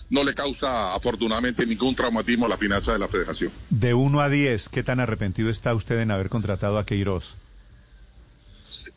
no 0.09 0.23
le 0.23 0.33
causa 0.33 0.95
afortunadamente 0.95 1.65
ningún 1.65 1.93
traumatismo 1.93 2.45
a 2.45 2.49
la 2.49 2.57
finanza 2.57 2.93
de 2.93 2.99
la 2.99 3.07
Federación. 3.07 3.51
De 3.69 3.93
1 3.93 4.21
a 4.21 4.29
10, 4.29 4.69
¿qué 4.69 4.81
tan 4.81 4.99
arrepentido 4.99 5.49
está 5.49 5.73
usted 5.75 5.99
en 5.99 6.11
haber 6.11 6.29
contratado 6.29 6.77
a 6.77 6.85
Queiroz? 6.85 7.35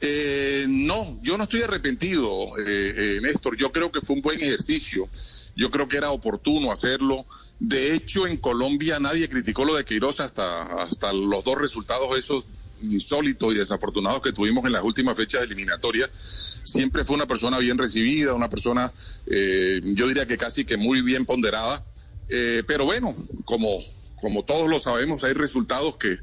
Eh, 0.00 0.66
no, 0.68 1.18
yo 1.22 1.38
no 1.38 1.44
estoy 1.44 1.62
arrepentido, 1.62 2.50
eh, 2.58 3.16
eh, 3.16 3.20
Néstor. 3.22 3.56
Yo 3.56 3.72
creo 3.72 3.90
que 3.90 4.00
fue 4.00 4.16
un 4.16 4.22
buen 4.22 4.40
ejercicio. 4.40 5.08
Yo 5.54 5.70
creo 5.70 5.88
que 5.88 5.96
era 5.96 6.10
oportuno 6.10 6.70
hacerlo. 6.70 7.26
De 7.58 7.94
hecho, 7.94 8.26
en 8.26 8.36
Colombia 8.36 9.00
nadie 9.00 9.28
criticó 9.28 9.64
lo 9.64 9.74
de 9.74 9.84
Queiroz 9.84 10.20
hasta, 10.20 10.82
hasta 10.82 11.12
los 11.12 11.42
dos 11.44 11.58
resultados 11.58 12.18
esos 12.18 12.44
insólitos 12.82 13.54
y 13.54 13.56
desafortunados 13.56 14.20
que 14.20 14.32
tuvimos 14.32 14.64
en 14.64 14.72
las 14.72 14.82
últimas 14.82 15.16
fechas 15.16 15.40
de 15.40 15.46
eliminatoria. 15.46 16.10
Siempre 16.12 17.04
fue 17.04 17.16
una 17.16 17.26
persona 17.26 17.58
bien 17.58 17.78
recibida, 17.78 18.34
una 18.34 18.50
persona, 18.50 18.92
eh, 19.26 19.80
yo 19.82 20.08
diría 20.08 20.26
que 20.26 20.36
casi 20.36 20.64
que 20.64 20.76
muy 20.76 21.00
bien 21.00 21.24
ponderada. 21.24 21.84
Eh, 22.28 22.64
pero 22.66 22.84
bueno, 22.84 23.16
como, 23.44 23.78
como 24.20 24.44
todos 24.44 24.68
lo 24.68 24.78
sabemos, 24.78 25.22
hay 25.24 25.32
resultados 25.32 25.96
que 25.96 26.18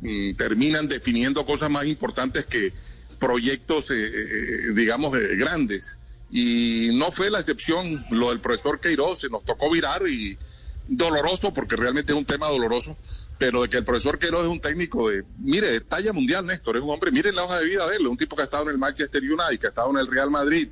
mm, 0.00 0.36
terminan 0.36 0.88
definiendo 0.88 1.44
cosas 1.44 1.70
más 1.70 1.86
importantes 1.86 2.46
que 2.46 2.72
proyectos, 3.20 3.90
eh, 3.90 3.94
eh, 3.94 4.72
digamos, 4.74 5.16
eh, 5.16 5.36
grandes. 5.36 6.00
Y 6.32 6.90
no 6.94 7.12
fue 7.12 7.30
la 7.30 7.38
excepción 7.38 8.04
lo 8.10 8.30
del 8.30 8.40
profesor 8.40 8.80
Queiroz, 8.80 9.20
se 9.20 9.28
nos 9.28 9.44
tocó 9.44 9.70
virar 9.70 10.02
y 10.08 10.36
doloroso, 10.88 11.52
porque 11.52 11.76
realmente 11.76 12.12
es 12.12 12.18
un 12.18 12.24
tema 12.24 12.48
doloroso, 12.48 12.96
pero 13.38 13.62
de 13.62 13.68
que 13.68 13.76
el 13.76 13.84
profesor 13.84 14.18
Queiroz 14.18 14.42
es 14.42 14.48
un 14.48 14.60
técnico 14.60 15.08
de, 15.08 15.24
mire, 15.38 15.68
de 15.68 15.80
talla 15.80 16.12
mundial, 16.12 16.46
Néstor, 16.46 16.76
es 16.76 16.82
un 16.82 16.90
hombre, 16.90 17.12
miren 17.12 17.36
la 17.36 17.44
hoja 17.44 17.60
de 17.60 17.66
vida 17.66 17.88
de 17.88 17.96
él, 17.96 18.06
un 18.06 18.16
tipo 18.16 18.34
que 18.34 18.42
ha 18.42 18.44
estado 18.44 18.64
en 18.64 18.70
el 18.70 18.78
Manchester 18.78 19.22
United, 19.22 19.60
que 19.60 19.66
ha 19.66 19.70
estado 19.70 19.90
en 19.90 19.98
el 19.98 20.06
Real 20.08 20.30
Madrid, 20.30 20.68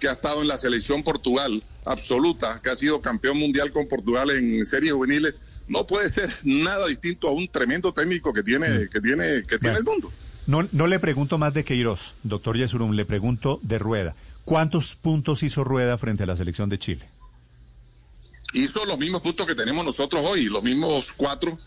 que 0.00 0.08
ha 0.08 0.12
estado 0.12 0.42
en 0.42 0.48
la 0.48 0.58
selección 0.58 1.04
Portugal 1.04 1.62
absoluta, 1.84 2.60
que 2.62 2.70
ha 2.70 2.74
sido 2.74 3.00
campeón 3.00 3.38
mundial 3.38 3.70
con 3.70 3.86
Portugal 3.86 4.30
en 4.30 4.64
series 4.66 4.92
juveniles, 4.92 5.42
no 5.68 5.86
puede 5.86 6.08
ser 6.08 6.28
nada 6.42 6.86
distinto 6.86 7.28
a 7.28 7.32
un 7.32 7.46
tremendo 7.48 7.92
técnico 7.92 8.32
que 8.32 8.42
tiene, 8.42 8.88
que 8.88 9.00
tiene, 9.00 9.44
que 9.44 9.58
tiene 9.58 9.76
el 9.76 9.84
mundo. 9.84 10.10
No, 10.46 10.66
no 10.72 10.86
le 10.86 10.98
pregunto 10.98 11.38
más 11.38 11.54
de 11.54 11.64
Queiroz, 11.64 12.14
doctor 12.22 12.56
Yesurum, 12.56 12.92
le 12.92 13.04
pregunto 13.04 13.60
de 13.62 13.78
Rueda. 13.78 14.14
¿Cuántos 14.44 14.96
puntos 14.96 15.42
hizo 15.42 15.62
Rueda 15.62 15.98
frente 15.98 16.24
a 16.24 16.26
la 16.26 16.36
selección 16.36 16.68
de 16.68 16.78
Chile? 16.78 17.06
hizo 18.52 18.84
los 18.84 18.98
mismos 18.98 19.22
puntos 19.22 19.46
que 19.46 19.54
tenemos 19.54 19.84
nosotros 19.84 20.24
hoy, 20.26 20.44
los 20.44 20.62
mismos 20.62 21.12
cuatro, 21.12 21.58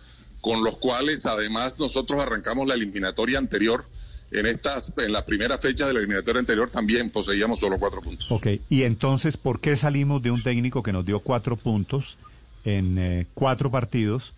con 0.42 0.64
los 0.64 0.78
cuales 0.78 1.26
además 1.26 1.80
nosotros 1.80 2.22
arrancamos 2.22 2.68
la 2.68 2.76
eliminatoria 2.76 3.40
anterior. 3.40 3.86
En 4.32 4.48
estas, 4.48 4.92
en 4.98 5.14
las 5.14 5.24
primeras 5.24 5.62
fechas 5.62 5.88
de 5.88 5.94
la 5.94 6.00
eliminatoria 6.00 6.40
anterior 6.40 6.70
también 6.70 7.10
poseíamos 7.10 7.60
solo 7.60 7.78
cuatro 7.78 8.02
puntos. 8.02 8.30
Ok, 8.32 8.48
y 8.70 8.84
entonces, 8.84 9.38
¿por 9.38 9.60
qué 9.62 9.76
salimos 9.76 10.22
de 10.22 10.32
un 10.32 10.44
técnico 10.44 10.84
que 10.84 10.92
nos 10.92 11.06
dio 11.06 11.20
cuatro 11.20 11.56
puntos 11.56 12.18
en 12.66 12.98
eh, 12.98 13.28
cuatro 13.34 13.72
partidos? 13.72 14.34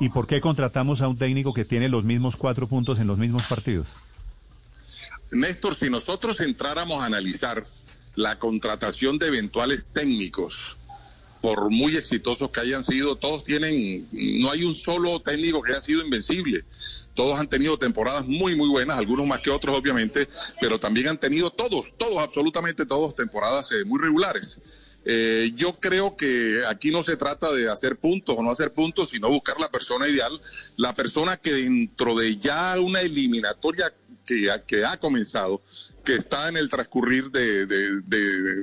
¿Y 0.00 0.10
por 0.10 0.26
qué 0.26 0.40
contratamos 0.40 1.00
a 1.00 1.08
un 1.08 1.18
técnico 1.18 1.52
que 1.52 1.64
tiene 1.64 1.88
los 1.88 2.04
mismos 2.04 2.36
cuatro 2.36 2.66
puntos 2.68 2.98
en 3.00 3.06
los 3.06 3.18
mismos 3.18 3.42
partidos? 3.48 3.88
Néstor, 5.30 5.74
si 5.74 5.90
nosotros 5.90 6.40
entráramos 6.40 7.02
a 7.02 7.06
analizar 7.06 7.64
la 8.14 8.38
contratación 8.38 9.18
de 9.18 9.28
eventuales 9.28 9.88
técnicos 9.88 10.76
por 11.40 11.70
muy 11.70 11.96
exitosos 11.96 12.50
que 12.50 12.60
hayan 12.60 12.82
sido, 12.82 13.16
todos 13.16 13.44
tienen, 13.44 14.08
no 14.12 14.50
hay 14.50 14.64
un 14.64 14.74
solo 14.74 15.20
técnico 15.20 15.62
que 15.62 15.72
haya 15.72 15.80
sido 15.80 16.02
invencible. 16.02 16.64
Todos 17.14 17.38
han 17.38 17.48
tenido 17.48 17.78
temporadas 17.78 18.26
muy, 18.26 18.56
muy 18.56 18.68
buenas, 18.68 18.98
algunos 18.98 19.26
más 19.26 19.40
que 19.40 19.50
otros, 19.50 19.76
obviamente, 19.76 20.28
pero 20.60 20.78
también 20.78 21.08
han 21.08 21.18
tenido 21.18 21.50
todos, 21.50 21.94
todos, 21.96 22.18
absolutamente 22.18 22.86
todos, 22.86 23.14
temporadas 23.14 23.70
eh, 23.72 23.84
muy 23.84 24.00
regulares. 24.00 24.60
Eh, 25.10 25.52
yo 25.54 25.74
creo 25.80 26.16
que 26.16 26.60
aquí 26.68 26.90
no 26.90 27.02
se 27.02 27.16
trata 27.16 27.50
de 27.50 27.70
hacer 27.70 27.96
puntos 27.96 28.36
o 28.36 28.42
no 28.42 28.50
hacer 28.50 28.74
puntos, 28.74 29.08
sino 29.08 29.30
buscar 29.30 29.58
la 29.58 29.70
persona 29.70 30.06
ideal, 30.06 30.38
la 30.76 30.94
persona 30.94 31.38
que 31.38 31.54
dentro 31.54 32.14
de 32.14 32.36
ya 32.36 32.78
una 32.78 33.00
eliminatoria 33.00 33.90
que, 34.26 34.50
que 34.66 34.84
ha 34.84 34.98
comenzado, 34.98 35.62
que 36.04 36.16
está 36.16 36.50
en 36.50 36.58
el 36.58 36.68
transcurrir 36.68 37.30
de, 37.30 37.64
de, 37.64 38.02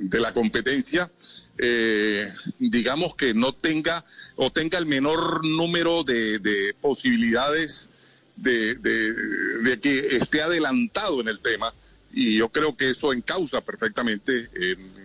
de, 0.03 0.19
la 0.19 0.35
competencia, 0.35 1.11
eh, 1.57 2.31
digamos 2.59 3.15
que 3.15 3.33
no 3.33 3.55
tenga 3.55 4.05
o 4.35 4.51
tenga 4.51 4.77
el 4.77 4.85
menor 4.85 5.43
número 5.43 6.03
de, 6.03 6.75
posibilidades 6.79 7.89
de, 8.35 9.79
que 9.81 10.17
esté 10.17 10.43
adelantado 10.43 11.21
en 11.21 11.27
el 11.27 11.39
tema. 11.39 11.73
Y 12.13 12.37
yo 12.37 12.49
creo 12.49 12.77
que 12.77 12.91
eso 12.91 13.13
encausa 13.13 13.61
perfectamente 13.61 14.47
en, 14.53 15.04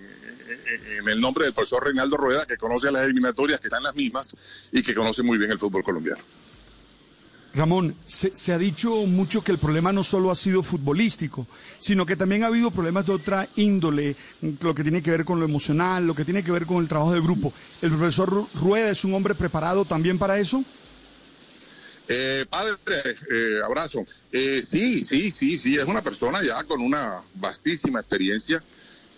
en 0.99 1.09
el 1.09 1.21
nombre 1.21 1.45
del 1.45 1.55
profesor 1.55 1.85
Reinaldo 1.85 2.17
Rueda, 2.17 2.47
que 2.47 2.57
conoce 2.57 2.91
las 2.91 3.05
eliminatorias, 3.05 3.61
que 3.61 3.69
están 3.69 3.83
las 3.83 3.95
mismas 3.95 4.37
y 4.73 4.83
que 4.83 4.95
conoce 4.95 5.23
muy 5.23 5.39
bien 5.39 5.51
el 5.51 5.59
fútbol 5.59 5.83
colombiano. 5.83 6.23
Ramón, 7.53 7.97
se, 8.07 8.53
ha 8.53 8.59
dicho 8.59 8.95
mucho 9.07 9.43
que 9.43 9.51
el 9.51 9.59
problema 9.59 9.93
no 9.93 10.05
solo 10.05 10.31
ha 10.31 10.37
sido 10.37 10.63
futbolístico, 10.63 11.49
sino 11.81 12.07
que 12.07 12.15
también 12.15 12.45
ha 12.45 12.47
habido 12.47 12.71
problemas 12.71 13.07
de 13.07 13.13
otra 13.13 13.49
índole, 13.57 14.15
lo 14.61 14.73
que 14.73 14.85
tiene 14.85 15.03
que 15.03 15.11
ver 15.11 15.25
con 15.25 15.41
lo 15.41 15.47
emocional, 15.47 16.07
lo 16.07 16.15
que 16.15 16.25
tiene 16.25 16.45
que 16.45 16.53
ver 16.53 16.65
con 16.65 16.81
el 16.81 16.89
trabajo 16.89 17.13
de 17.13 17.21
grupo. 17.21 17.53
¿El 17.83 17.91
profesor 17.91 18.47
Rueda 18.55 18.91
es 18.91 19.05
un 19.05 19.15
hombre 19.15 19.35
preparado 19.35 19.85
también 19.85 20.17
para 20.17 20.39
eso? 20.39 20.65
Eh, 22.07 22.47
padre, 22.49 22.77
eh, 23.31 23.61
abrazo. 23.65 24.05
Eh, 24.31 24.63
sí, 24.63 25.03
sí, 25.03 25.33
sí, 25.33 25.59
sí, 25.59 25.77
es 25.77 25.85
una 25.85 26.03
persona 26.03 26.43
ya 26.45 26.63
con 26.65 26.81
una 26.81 27.21
vastísima 27.35 28.01
experiencia. 28.01 28.63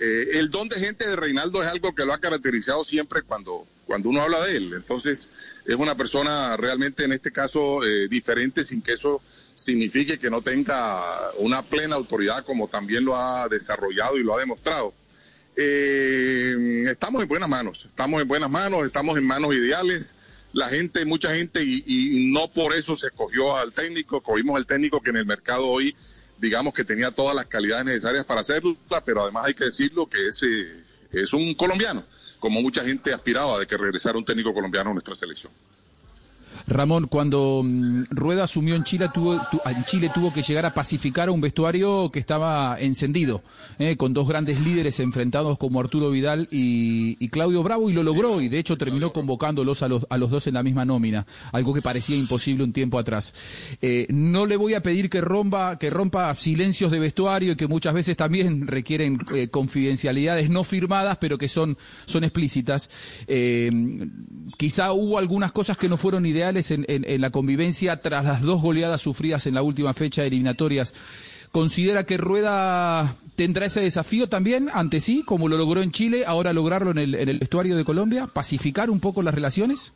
Eh, 0.00 0.38
el 0.38 0.50
don 0.50 0.68
de 0.68 0.80
gente 0.80 1.06
de 1.06 1.16
Reinaldo 1.16 1.62
es 1.62 1.68
algo 1.68 1.94
que 1.94 2.04
lo 2.04 2.12
ha 2.12 2.18
caracterizado 2.18 2.82
siempre 2.82 3.22
cuando, 3.22 3.66
cuando 3.86 4.08
uno 4.08 4.22
habla 4.22 4.44
de 4.44 4.56
él. 4.56 4.72
Entonces, 4.74 5.28
es 5.64 5.74
una 5.74 5.96
persona 5.96 6.56
realmente 6.56 7.04
en 7.04 7.12
este 7.12 7.30
caso 7.30 7.84
eh, 7.84 8.08
diferente 8.08 8.64
sin 8.64 8.82
que 8.82 8.94
eso 8.94 9.20
signifique 9.54 10.18
que 10.18 10.30
no 10.30 10.42
tenga 10.42 11.30
una 11.36 11.62
plena 11.62 11.96
autoridad 11.96 12.44
como 12.44 12.68
también 12.68 13.04
lo 13.04 13.16
ha 13.16 13.48
desarrollado 13.48 14.16
y 14.16 14.22
lo 14.22 14.36
ha 14.36 14.40
demostrado. 14.40 14.92
Eh, 15.56 16.84
estamos 16.88 17.22
en 17.22 17.28
buenas 17.28 17.48
manos, 17.48 17.84
estamos 17.84 18.20
en 18.22 18.28
buenas 18.28 18.50
manos, 18.50 18.86
estamos 18.86 19.16
en 19.18 19.26
manos 19.26 19.54
ideales. 19.54 20.14
La 20.54 20.68
gente, 20.68 21.04
mucha 21.06 21.34
gente, 21.34 21.62
y, 21.64 21.82
y 21.86 22.30
no 22.30 22.48
por 22.48 22.74
eso 22.74 22.94
se 22.94 23.06
escogió 23.06 23.56
al 23.56 23.72
técnico, 23.72 24.20
cogimos 24.20 24.56
al 24.56 24.66
técnico 24.66 25.00
que 25.00 25.10
en 25.10 25.16
el 25.16 25.26
mercado 25.26 25.66
hoy 25.66 25.96
digamos 26.38 26.74
que 26.74 26.84
tenía 26.84 27.10
todas 27.10 27.34
las 27.34 27.46
calidades 27.46 27.84
necesarias 27.84 28.24
para 28.24 28.40
hacerla, 28.40 28.74
pero 29.04 29.22
además 29.22 29.46
hay 29.46 29.54
que 29.54 29.64
decirlo 29.64 30.08
que 30.08 30.26
es, 30.26 30.42
es 31.12 31.32
un 31.32 31.54
colombiano, 31.54 32.04
como 32.38 32.60
mucha 32.60 32.84
gente 32.84 33.12
aspiraba 33.12 33.58
de 33.58 33.66
que 33.66 33.76
regresara 33.76 34.18
un 34.18 34.24
técnico 34.24 34.52
colombiano 34.52 34.90
a 34.90 34.92
nuestra 34.92 35.14
selección. 35.14 35.52
Ramón, 36.66 37.06
cuando 37.06 37.62
mm, 37.64 38.04
Rueda 38.10 38.44
asumió 38.44 38.74
en 38.74 38.84
Chile, 38.84 39.08
tuvo, 39.12 39.34
en 39.34 39.84
Chile 39.84 40.10
tuvo 40.12 40.32
que 40.32 40.42
llegar 40.42 40.66
a 40.66 40.74
pacificar 40.74 41.28
a 41.28 41.32
un 41.32 41.40
vestuario 41.40 42.10
que 42.10 42.18
estaba 42.18 42.76
encendido, 42.78 43.42
eh, 43.78 43.96
con 43.96 44.12
dos 44.12 44.28
grandes 44.28 44.60
líderes 44.60 45.00
enfrentados 45.00 45.58
como 45.58 45.80
Arturo 45.80 46.10
Vidal 46.10 46.48
y, 46.50 47.16
Claudio 47.28 47.62
Bravo, 47.62 47.88
y 47.88 47.94
lo 47.94 48.02
logró, 48.02 48.42
y 48.42 48.48
de 48.48 48.58
hecho 48.58 48.76
terminó 48.76 49.12
convocándolos 49.12 49.82
a 49.82 49.88
los, 49.88 50.06
a 50.10 50.18
los 50.18 50.30
dos 50.30 50.46
en 50.46 50.54
la 50.54 50.62
misma 50.62 50.84
nómina, 50.84 51.26
algo 51.52 51.72
que 51.72 51.80
parecía 51.80 52.14
imposible 52.16 52.62
un 52.62 52.72
tiempo 52.72 52.98
atrás. 52.98 53.32
Eh, 53.80 54.06
no 54.10 54.44
le 54.44 54.56
voy 54.56 54.74
a 54.74 54.82
pedir 54.82 55.08
que 55.08 55.22
rompa, 55.22 55.78
que 55.78 55.88
rompa 55.88 56.34
silencios 56.34 56.90
de 56.90 56.98
vestuario 56.98 57.52
y 57.52 57.56
que 57.56 57.66
muchas 57.68 57.94
veces 57.94 58.16
también 58.18 58.66
requieren 58.66 59.18
eh, 59.34 59.48
confidencialidades 59.48 60.50
no 60.50 60.62
firmadas, 60.62 61.16
pero 61.18 61.38
que 61.38 61.48
son, 61.48 61.78
son 62.04 62.24
explícitas. 62.24 62.90
quizá 64.58 64.92
hubo 64.92 65.16
algunas 65.16 65.52
cosas 65.52 65.78
que 65.78 65.88
no 65.88 65.96
fueron 65.96 66.26
ideales 66.26 66.41
en, 66.50 67.20
la 67.20 67.30
convivencia 67.30 68.00
tras 68.00 68.24
las 68.24 68.42
dos 68.42 68.60
goleadas 68.60 69.00
sufridas 69.00 69.46
en 69.46 69.54
la 69.54 69.62
última 69.62 69.94
fecha 69.94 70.22
de 70.22 70.28
eliminatorias. 70.28 70.94
¿Considera 71.50 72.04
que 72.04 72.16
Rueda 72.16 73.16
tendrá 73.36 73.66
ese 73.66 73.80
desafío 73.80 74.28
también 74.28 74.70
ante 74.72 75.00
sí, 75.00 75.22
como 75.22 75.48
lo 75.48 75.58
logró 75.58 75.82
en 75.82 75.92
Chile, 75.92 76.24
ahora 76.26 76.52
lograrlo 76.52 76.90
en 76.92 76.98
el, 76.98 77.14
en 77.14 77.28
el 77.28 77.38
vestuario 77.38 77.76
de 77.76 77.84
Colombia? 77.84 78.26
¿Pacificar 78.32 78.88
un 78.88 79.00
poco 79.00 79.22
las 79.22 79.34
relaciones? 79.34 79.92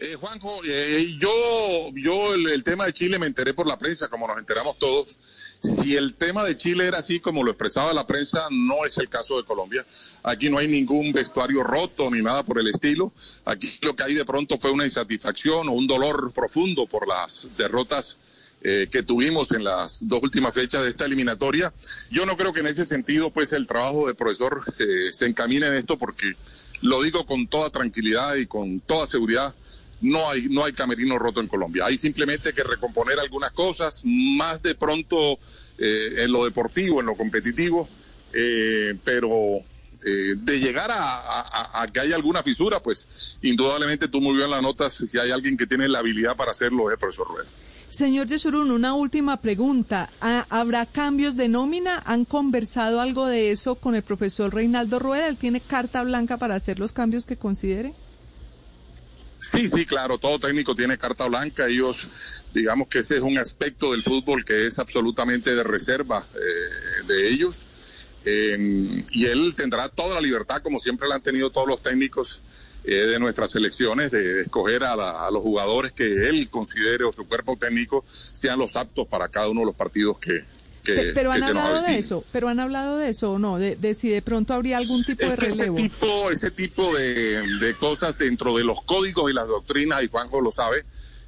Eh, 0.00 0.14
Juanjo, 0.14 0.62
eh, 0.64 1.18
yo, 1.20 1.90
yo 1.94 2.34
el, 2.34 2.64
tema 2.64 2.86
de 2.86 2.94
Chile 2.94 3.18
me 3.18 3.26
enteré 3.26 3.52
por 3.52 3.66
la 3.66 3.78
prensa, 3.78 4.08
como 4.08 4.26
nos 4.26 4.38
enteramos 4.38 4.78
todos. 4.78 5.20
Si 5.62 5.94
el 5.94 6.14
tema 6.14 6.44
de 6.44 6.56
Chile 6.56 6.86
era 6.86 6.98
así 6.98 7.20
como 7.20 7.42
lo 7.42 7.50
expresaba 7.50 7.92
la 7.92 8.06
prensa, 8.06 8.48
no 8.50 8.86
es 8.86 8.96
el 8.98 9.08
caso 9.08 9.36
de 9.36 9.44
Colombia. 9.44 9.84
Aquí 10.22 10.48
no 10.48 10.58
hay 10.58 10.68
ningún 10.68 11.12
vestuario 11.12 11.62
roto 11.62 12.10
ni 12.10 12.22
nada 12.22 12.42
por 12.42 12.58
el 12.58 12.68
estilo. 12.68 13.12
Aquí 13.44 13.70
lo 13.82 13.94
que 13.94 14.04
hay 14.04 14.14
de 14.14 14.24
pronto 14.24 14.58
fue 14.58 14.70
una 14.70 14.86
insatisfacción 14.86 15.68
o 15.68 15.72
un 15.72 15.86
dolor 15.86 16.32
profundo 16.32 16.86
por 16.86 17.06
las 17.06 17.48
derrotas 17.58 18.16
eh, 18.62 18.88
que 18.90 19.02
tuvimos 19.02 19.52
en 19.52 19.64
las 19.64 20.06
dos 20.06 20.22
últimas 20.22 20.52
fechas 20.52 20.84
de 20.84 20.90
esta 20.90 21.06
eliminatoria. 21.06 21.72
Yo 22.10 22.26
no 22.26 22.36
creo 22.36 22.52
que 22.52 22.60
en 22.60 22.66
ese 22.66 22.84
sentido, 22.84 23.30
pues, 23.30 23.54
el 23.54 23.66
trabajo 23.66 24.06
del 24.06 24.16
profesor 24.16 24.60
eh, 24.78 25.12
se 25.12 25.26
encamine 25.26 25.66
en 25.66 25.74
esto, 25.74 25.96
porque 25.96 26.34
lo 26.82 27.02
digo 27.02 27.24
con 27.24 27.46
toda 27.48 27.70
tranquilidad 27.70 28.34
y 28.34 28.46
con 28.46 28.80
toda 28.80 29.06
seguridad 29.06 29.54
no 30.00 30.30
hay, 30.30 30.48
no 30.48 30.64
hay 30.64 30.72
camerino 30.72 31.18
roto 31.18 31.40
en 31.40 31.48
Colombia. 31.48 31.84
Hay 31.86 31.98
simplemente 31.98 32.52
que 32.52 32.62
recomponer 32.62 33.18
algunas 33.18 33.52
cosas, 33.52 34.02
más 34.04 34.62
de 34.62 34.74
pronto 34.74 35.38
eh, 35.78 36.24
en 36.24 36.32
lo 36.32 36.44
deportivo, 36.44 37.00
en 37.00 37.06
lo 37.06 37.16
competitivo, 37.16 37.88
eh, 38.32 38.94
pero 39.04 39.62
eh, 40.04 40.34
de 40.36 40.60
llegar 40.60 40.90
a, 40.92 41.86
que 41.92 42.00
haya 42.00 42.16
alguna 42.16 42.42
fisura, 42.42 42.80
pues 42.80 43.38
indudablemente 43.42 44.08
tú 44.08 44.20
muy 44.20 44.36
bien 44.36 44.50
la 44.50 44.62
notas, 44.62 44.94
si 44.94 45.18
hay 45.18 45.30
alguien 45.30 45.56
que 45.56 45.66
tiene 45.66 45.88
la 45.88 45.98
habilidad 45.98 46.36
para 46.36 46.52
hacerlo 46.52 46.88
es 46.88 46.94
el 46.94 46.98
profesor 46.98 47.28
Rueda. 47.28 47.48
Señor 47.90 48.28
Yesurún, 48.28 48.70
una 48.70 48.94
última 48.94 49.38
pregunta. 49.38 50.08
¿Habrá 50.20 50.86
cambios 50.86 51.36
de 51.36 51.48
nómina? 51.48 52.00
¿Han 52.06 52.24
conversado 52.24 53.00
algo 53.00 53.26
de 53.26 53.50
eso 53.50 53.74
con 53.74 53.96
el 53.96 54.02
profesor 54.02 54.54
Reinaldo 54.54 55.00
Rueda? 55.00 55.28
¿Él 55.28 55.36
tiene 55.36 55.60
carta 55.60 56.02
blanca 56.04 56.36
para 56.36 56.54
hacer 56.54 56.78
los 56.78 56.92
cambios 56.92 57.26
que 57.26 57.36
considere? 57.36 57.92
Sí, 59.40 59.68
sí, 59.68 59.86
claro, 59.86 60.18
todo 60.18 60.38
técnico 60.38 60.74
tiene 60.74 60.98
carta 60.98 61.26
blanca. 61.26 61.66
Ellos, 61.66 62.08
digamos 62.52 62.88
que 62.88 62.98
ese 63.00 63.16
es 63.16 63.22
un 63.22 63.38
aspecto 63.38 63.92
del 63.92 64.02
fútbol 64.02 64.44
que 64.44 64.66
es 64.66 64.78
absolutamente 64.78 65.54
de 65.54 65.64
reserva 65.64 66.24
eh, 66.34 67.06
de 67.06 67.28
ellos. 67.28 67.66
Y 68.22 69.24
él 69.24 69.54
tendrá 69.56 69.88
toda 69.88 70.16
la 70.16 70.20
libertad, 70.20 70.60
como 70.62 70.78
siempre 70.78 71.08
la 71.08 71.14
han 71.14 71.22
tenido 71.22 71.50
todos 71.50 71.66
los 71.66 71.80
técnicos 71.80 72.42
eh, 72.82 72.94
de 72.94 73.18
nuestras 73.18 73.50
selecciones, 73.50 74.10
de, 74.10 74.40
escoger 74.42 74.84
a, 74.84 75.30
los 75.30 75.42
jugadores 75.42 75.92
que 75.92 76.04
él 76.04 76.48
considere 76.48 77.04
o 77.04 77.12
su 77.12 77.28
cuerpo 77.28 77.56
técnico 77.58 78.06
sean 78.32 78.58
los 78.58 78.74
aptos 78.74 79.06
para 79.06 79.28
cada 79.28 79.50
uno 79.50 79.60
de 79.60 79.66
los 79.66 79.74
partidos 79.74 80.18
que, 80.18 80.44
pero 80.84 81.32
han 81.32 81.42
hablado 81.42 81.82
de 81.82 81.98
eso, 81.98 82.24
pero 82.32 82.48
han 82.48 82.60
hablado 82.60 82.98
de 82.98 83.10
eso 83.10 83.32
o 83.32 83.38
no, 83.38 83.58
de, 83.58 83.94
si 83.94 84.08
de 84.08 84.22
pronto 84.22 84.54
habría 84.54 84.78
algún 84.78 85.04
tipo 85.04 85.26
de 85.26 85.36
relevo. 85.36 85.76
Ese 85.78 85.88
tipo, 85.88 86.30
ese 86.30 86.50
tipo 86.50 86.94
de, 86.94 87.74
cosas 87.78 88.16
dentro 88.18 88.56
de 88.56 88.64
los 88.64 88.82
códigos 88.82 89.30
y 89.30 89.34
las 89.34 89.48
doctrinas, 89.48 90.02
y 90.02 90.08
Juanjo 90.08 90.40
lo 90.40 90.52
sabe, 90.52 90.84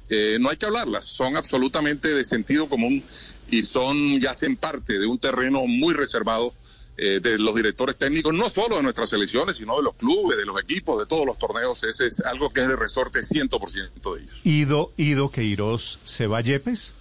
eh, 0.09 0.37
no 0.39 0.49
hay 0.49 0.57
que 0.57 0.65
hablarlas, 0.65 1.05
son 1.05 1.35
absolutamente 1.37 2.13
de 2.13 2.23
sentido 2.23 2.67
común 2.67 3.03
y 3.49 3.63
son, 3.63 4.19
ya 4.19 4.31
hacen 4.31 4.57
parte 4.57 4.99
de 4.99 5.07
un 5.07 5.17
terreno 5.17 5.65
muy 5.65 5.93
reservado 5.93 6.53
eh, 6.95 7.19
de 7.19 7.39
los 7.39 7.55
directores 7.55 7.97
técnicos, 7.97 8.35
no 8.35 8.51
solo 8.51 8.77
de 8.77 8.83
nuestras 8.83 9.09
selecciones, 9.09 9.57
sino 9.57 9.75
de 9.77 9.81
los 9.81 9.95
clubes, 9.95 10.37
de 10.37 10.45
los 10.45 10.61
equipos, 10.61 10.99
de 10.99 11.07
todos 11.07 11.25
los 11.25 11.39
torneos. 11.39 11.83
Ese 11.83 12.05
es 12.05 12.19
algo 12.19 12.51
que 12.51 12.61
es 12.61 12.67
de 12.67 12.75
resorte 12.75 13.21
100% 13.21 14.15
de 14.15 14.21
ellos. 14.21 14.41
¿Ido, 14.43 14.91
Ido 14.95 15.31
Queiroz 15.31 15.97
se 16.05 16.27
va 16.27 16.37
a 16.37 16.41
Yepes? 16.41 16.93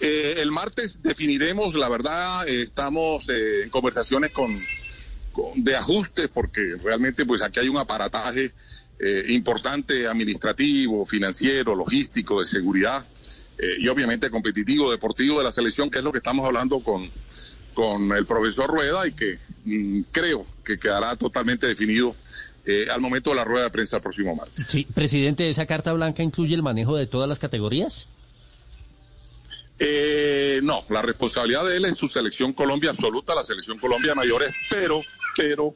Eh, 0.00 0.36
el 0.38 0.52
martes 0.52 1.02
definiremos, 1.02 1.74
la 1.74 1.88
verdad, 1.88 2.46
eh, 2.46 2.62
estamos 2.62 3.28
eh, 3.28 3.64
en 3.64 3.70
conversaciones 3.70 4.30
con, 4.30 4.54
de 5.56 5.76
ajustes 5.76 6.28
porque 6.28 6.76
realmente 6.82 7.26
pues 7.26 7.42
aquí 7.42 7.60
hay 7.60 7.68
un 7.68 7.78
aparataje 7.78 8.52
importante 9.28 10.08
administrativo, 10.08 11.06
financiero, 11.06 11.76
logístico, 11.76 12.40
de 12.40 12.48
seguridad 12.48 13.06
y 13.78 13.86
obviamente 13.86 14.28
competitivo, 14.28 14.90
deportivo 14.90 15.38
de 15.38 15.44
la 15.44 15.52
selección, 15.52 15.88
que 15.88 15.98
es 15.98 16.04
lo 16.04 16.10
que 16.10 16.18
estamos 16.18 16.44
hablando 16.44 16.80
con, 16.80 17.08
con 17.74 18.10
el 18.10 18.26
profesor 18.26 18.68
Rueda 18.68 19.06
y 19.06 19.12
que 19.12 19.38
mm, 19.66 20.00
creo 20.10 20.44
que 20.64 20.80
quedará 20.80 21.14
totalmente 21.14 21.68
definido 21.68 22.16
al 22.92 23.00
momento 23.00 23.30
de 23.30 23.36
la 23.36 23.44
rueda 23.44 23.64
de 23.64 23.70
prensa 23.70 23.98
el 23.98 24.02
próximo 24.02 24.34
martes. 24.34 24.66
Sí, 24.66 24.84
presidente, 24.92 25.48
¿esa 25.48 25.64
carta 25.64 25.92
blanca 25.92 26.24
incluye 26.24 26.56
el 26.56 26.64
manejo 26.64 26.96
de 26.96 27.06
todas 27.06 27.28
las 27.28 27.38
categorías? 27.38 28.08
Eh, 29.78 30.60
no, 30.62 30.84
la 30.88 31.02
responsabilidad 31.02 31.64
de 31.64 31.76
él 31.76 31.84
es 31.84 31.96
su 31.96 32.08
selección 32.08 32.52
Colombia 32.52 32.90
absoluta, 32.90 33.34
la 33.34 33.42
selección 33.42 33.78
Colombia 33.78 34.14
mayores, 34.14 34.54
pero, 34.70 35.00
pero 35.36 35.74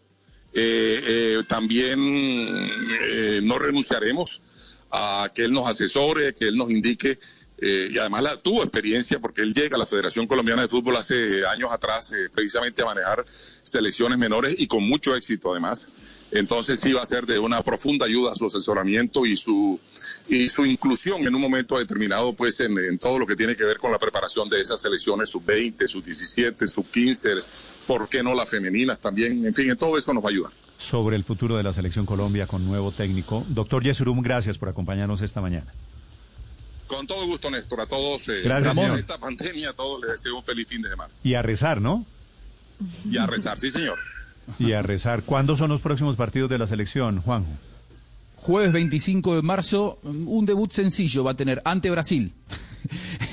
Eh, 0.55 1.01
eh, 1.07 1.43
también 1.49 1.99
eh, 1.99 3.41
no 3.43 3.59
renunciaremos 3.59 4.43
a 4.91 5.31
que 5.35 5.45
él 5.45 5.53
nos 5.53 5.67
asesore, 5.67 6.35
que 6.35 6.49
él 6.49 6.59
nos 6.59 6.71
indique 6.71 7.19
eh, 7.65 7.91
y 7.93 7.99
además 7.99 8.25
la, 8.25 8.37
tuvo 8.39 8.65
experiencia 8.65 9.21
porque 9.21 9.41
él 9.41 9.55
llega 9.55 9.77
a 9.77 9.79
la 9.79 9.87
Federación 9.87 10.27
Colombiana 10.27 10.63
de 10.63 10.69
Fútbol 10.69 10.97
hace 10.97 11.47
años 11.47 11.71
atrás 11.71 12.11
eh, 12.11 12.29
precisamente 12.29 12.83
a 12.83 12.87
manejar 12.87 13.25
selecciones 13.63 14.19
menores 14.19 14.57
y 14.59 14.67
con 14.67 14.83
mucho 14.83 15.15
éxito 15.15 15.53
además. 15.53 16.19
Entonces 16.33 16.81
sí 16.81 16.93
va 16.93 17.03
a 17.03 17.07
ser 17.07 17.25
de 17.25 17.39
una 17.39 17.63
profunda 17.63 18.07
ayuda 18.07 18.35
su 18.35 18.47
asesoramiento 18.47 19.25
y 19.27 19.37
su 19.37 19.79
y 20.29 20.49
su 20.49 20.67
inclusión 20.67 21.25
en 21.25 21.33
un 21.37 21.41
momento 21.41 21.79
determinado 21.79 22.33
pues 22.33 22.59
en, 22.59 22.77
en 22.77 22.99
todo 22.99 23.21
lo 23.21 23.29
que 23.29 23.37
tiene 23.37 23.55
que 23.55 23.63
ver 23.63 23.79
con 23.79 23.93
la 23.93 23.99
preparación 24.01 24.49
de 24.49 24.61
esas 24.61 24.81
selecciones 24.81 25.29
sub 25.29 25.45
20, 25.45 25.87
sub 25.87 26.03
17, 26.03 26.67
sub 26.67 26.91
15, 26.91 27.35
por 27.87 28.09
qué 28.09 28.25
no 28.25 28.35
las 28.35 28.51
femeninas 28.51 28.99
también, 28.99 29.47
en 29.47 29.55
fin, 29.55 29.71
en 29.71 29.77
todo 29.77 29.97
eso 29.97 30.13
nos 30.13 30.25
va 30.25 30.31
a 30.31 30.33
ayudar. 30.33 30.53
Sobre 30.79 31.15
el 31.15 31.23
futuro 31.23 31.57
de 31.57 31.63
la 31.63 31.73
selección 31.73 32.07
Colombia 32.07 32.49
con 32.49 32.67
nuevo 32.67 32.91
técnico. 32.91 33.45
Doctor 33.51 33.85
Yesurum, 33.85 34.21
gracias 34.21 34.59
por 34.59 34.69
acompañarnos 34.69 35.21
esta 35.21 35.41
mañana. 35.41 35.73
Con 36.97 37.07
todo 37.07 37.27
gusto, 37.27 37.51
Néstor. 37.51 37.81
A 37.81 37.87
todos, 37.87 38.29
eh, 38.29 38.43
Gracias, 38.45 38.77
a 38.77 38.81
señor. 38.81 38.99
esta 38.99 39.19
pandemia, 39.19 39.71
a 39.71 39.73
todos 39.73 40.01
les 40.03 40.11
deseo 40.13 40.37
un 40.37 40.45
feliz 40.45 40.69
fin 40.69 40.83
de 40.83 40.91
semana. 40.91 41.11
Y 41.25 41.35
a 41.35 41.43
rezar, 41.43 41.81
¿no? 41.81 42.05
Y 43.11 43.17
a 43.17 43.27
rezar, 43.27 43.59
sí, 43.59 43.71
señor. 43.71 43.99
Y 44.59 44.73
a 44.73 44.83
rezar. 44.83 45.23
¿Cuándo 45.23 45.57
son 45.57 45.71
los 45.71 45.81
próximos 45.81 46.17
partidos 46.17 46.51
de 46.51 46.59
la 46.59 46.67
selección, 46.67 47.21
Juanjo? 47.23 47.49
Jueves 48.37 48.73
25 48.73 49.37
de 49.37 49.43
marzo, 49.43 50.01
un 50.03 50.45
debut 50.47 50.71
sencillo 50.73 51.23
va 51.25 51.31
a 51.31 51.35
tener 51.37 51.63
ante 51.65 51.91
Brasil. 51.91 52.33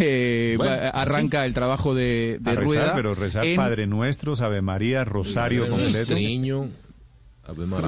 Eh, 0.02 0.54
Bueno, 0.58 0.72
va- 0.72 0.90
arranca 0.90 1.44
el 1.44 1.54
trabajo 1.54 1.94
de, 1.96 2.38
de 2.40 2.52
a 2.52 2.54
rezar, 2.54 2.64
Rueda. 2.66 2.94
pero 2.96 3.16
rezar 3.16 3.44
en- 3.44 3.56
Padre 3.58 3.88
Nuestro, 3.88 4.34
Ave 4.40 4.62
María, 4.62 5.04
Rosario 5.04 5.68
completo. 5.68 6.14
Niño. 6.14 6.70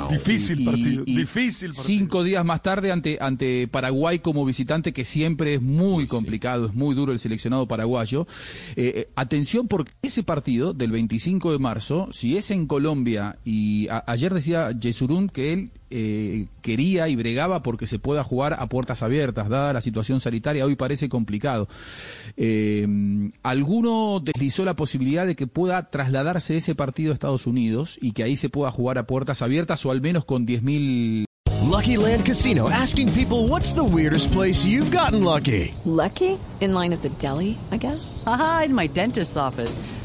Difícil 0.09 0.61
y- 0.61 0.65
partido, 0.65 1.03
y 1.05 1.15
difícil 1.17 1.69
partido. 1.69 1.83
Cinco 1.85 2.23
días 2.23 2.43
más 2.45 2.61
tarde 2.61 2.91
ante, 2.91 3.17
ante 3.21 3.67
Paraguay 3.67 4.19
como 4.19 4.45
visitante, 4.45 4.93
que 4.93 5.05
siempre 5.05 5.55
es 5.55 5.61
muy 5.61 6.07
complicado, 6.07 6.65
es 6.67 6.73
muy 6.73 6.95
duro 6.95 7.11
el 7.13 7.19
seleccionado 7.19 7.67
paraguayo. 7.67 8.27
Eh, 8.75 8.93
eh, 8.95 9.09
atención 9.15 9.67
porque 9.67 9.91
ese 10.01 10.23
partido 10.23 10.73
del 10.73 10.91
25 10.91 11.51
de 11.51 11.59
marzo, 11.59 12.09
si 12.11 12.37
es 12.37 12.51
en 12.51 12.67
Colombia, 12.67 13.37
y 13.45 13.87
a- 13.89 14.03
ayer 14.07 14.33
decía 14.33 14.71
Yesurún 14.71 15.29
que 15.29 15.53
él 15.53 15.69
eh, 15.93 16.47
quería 16.61 17.09
y 17.09 17.17
bregaba 17.17 17.63
porque 17.63 17.85
se 17.85 17.99
pueda 17.99 18.23
jugar 18.23 18.53
a 18.57 18.69
puertas 18.69 19.03
abiertas, 19.03 19.49
dada 19.49 19.73
la 19.73 19.81
situación 19.81 20.21
sanitaria, 20.21 20.65
hoy 20.65 20.77
parece 20.77 21.09
complicado. 21.09 21.67
Eh, 22.37 23.29
¿Alguno 23.43 24.21
deslizó 24.23 24.63
la 24.63 24.75
posibilidad 24.77 25.27
de 25.27 25.35
que 25.35 25.47
pueda 25.47 25.89
trasladarse 25.89 26.55
ese 26.55 26.75
partido 26.75 27.11
a 27.11 27.13
Estados 27.13 27.45
Unidos 27.45 27.97
y 28.01 28.13
que 28.13 28.23
ahí 28.23 28.37
se 28.37 28.47
pueda 28.47 28.71
jugar 28.71 28.97
a 28.99 29.05
puertas 29.07 29.41
abiertas 29.51 29.85
o 29.85 29.91
al 29.91 29.99
menos 29.99 30.23
con 30.23 30.45
10.000 30.45 31.25
Lucky 31.69 31.97
Land 31.97 32.25
Casino 32.25 32.69
asking 32.69 33.11
people 33.13 33.47
what's 33.49 33.73
the 33.73 33.83
weirdest 33.83 34.31
place 34.31 34.65
you've 34.65 34.91
gotten 34.91 35.23
lucky? 35.23 35.73
Lucky? 35.85 36.39
In 36.61 36.73
line 36.73 36.93
at 36.93 37.01
the 37.01 37.09
deli, 37.17 37.57
I 37.71 37.77
guess? 37.77 38.23
Aha, 38.25 38.63
in 38.65 38.73
my 38.73 38.87
dentist's 38.87 39.35
office. 39.35 39.79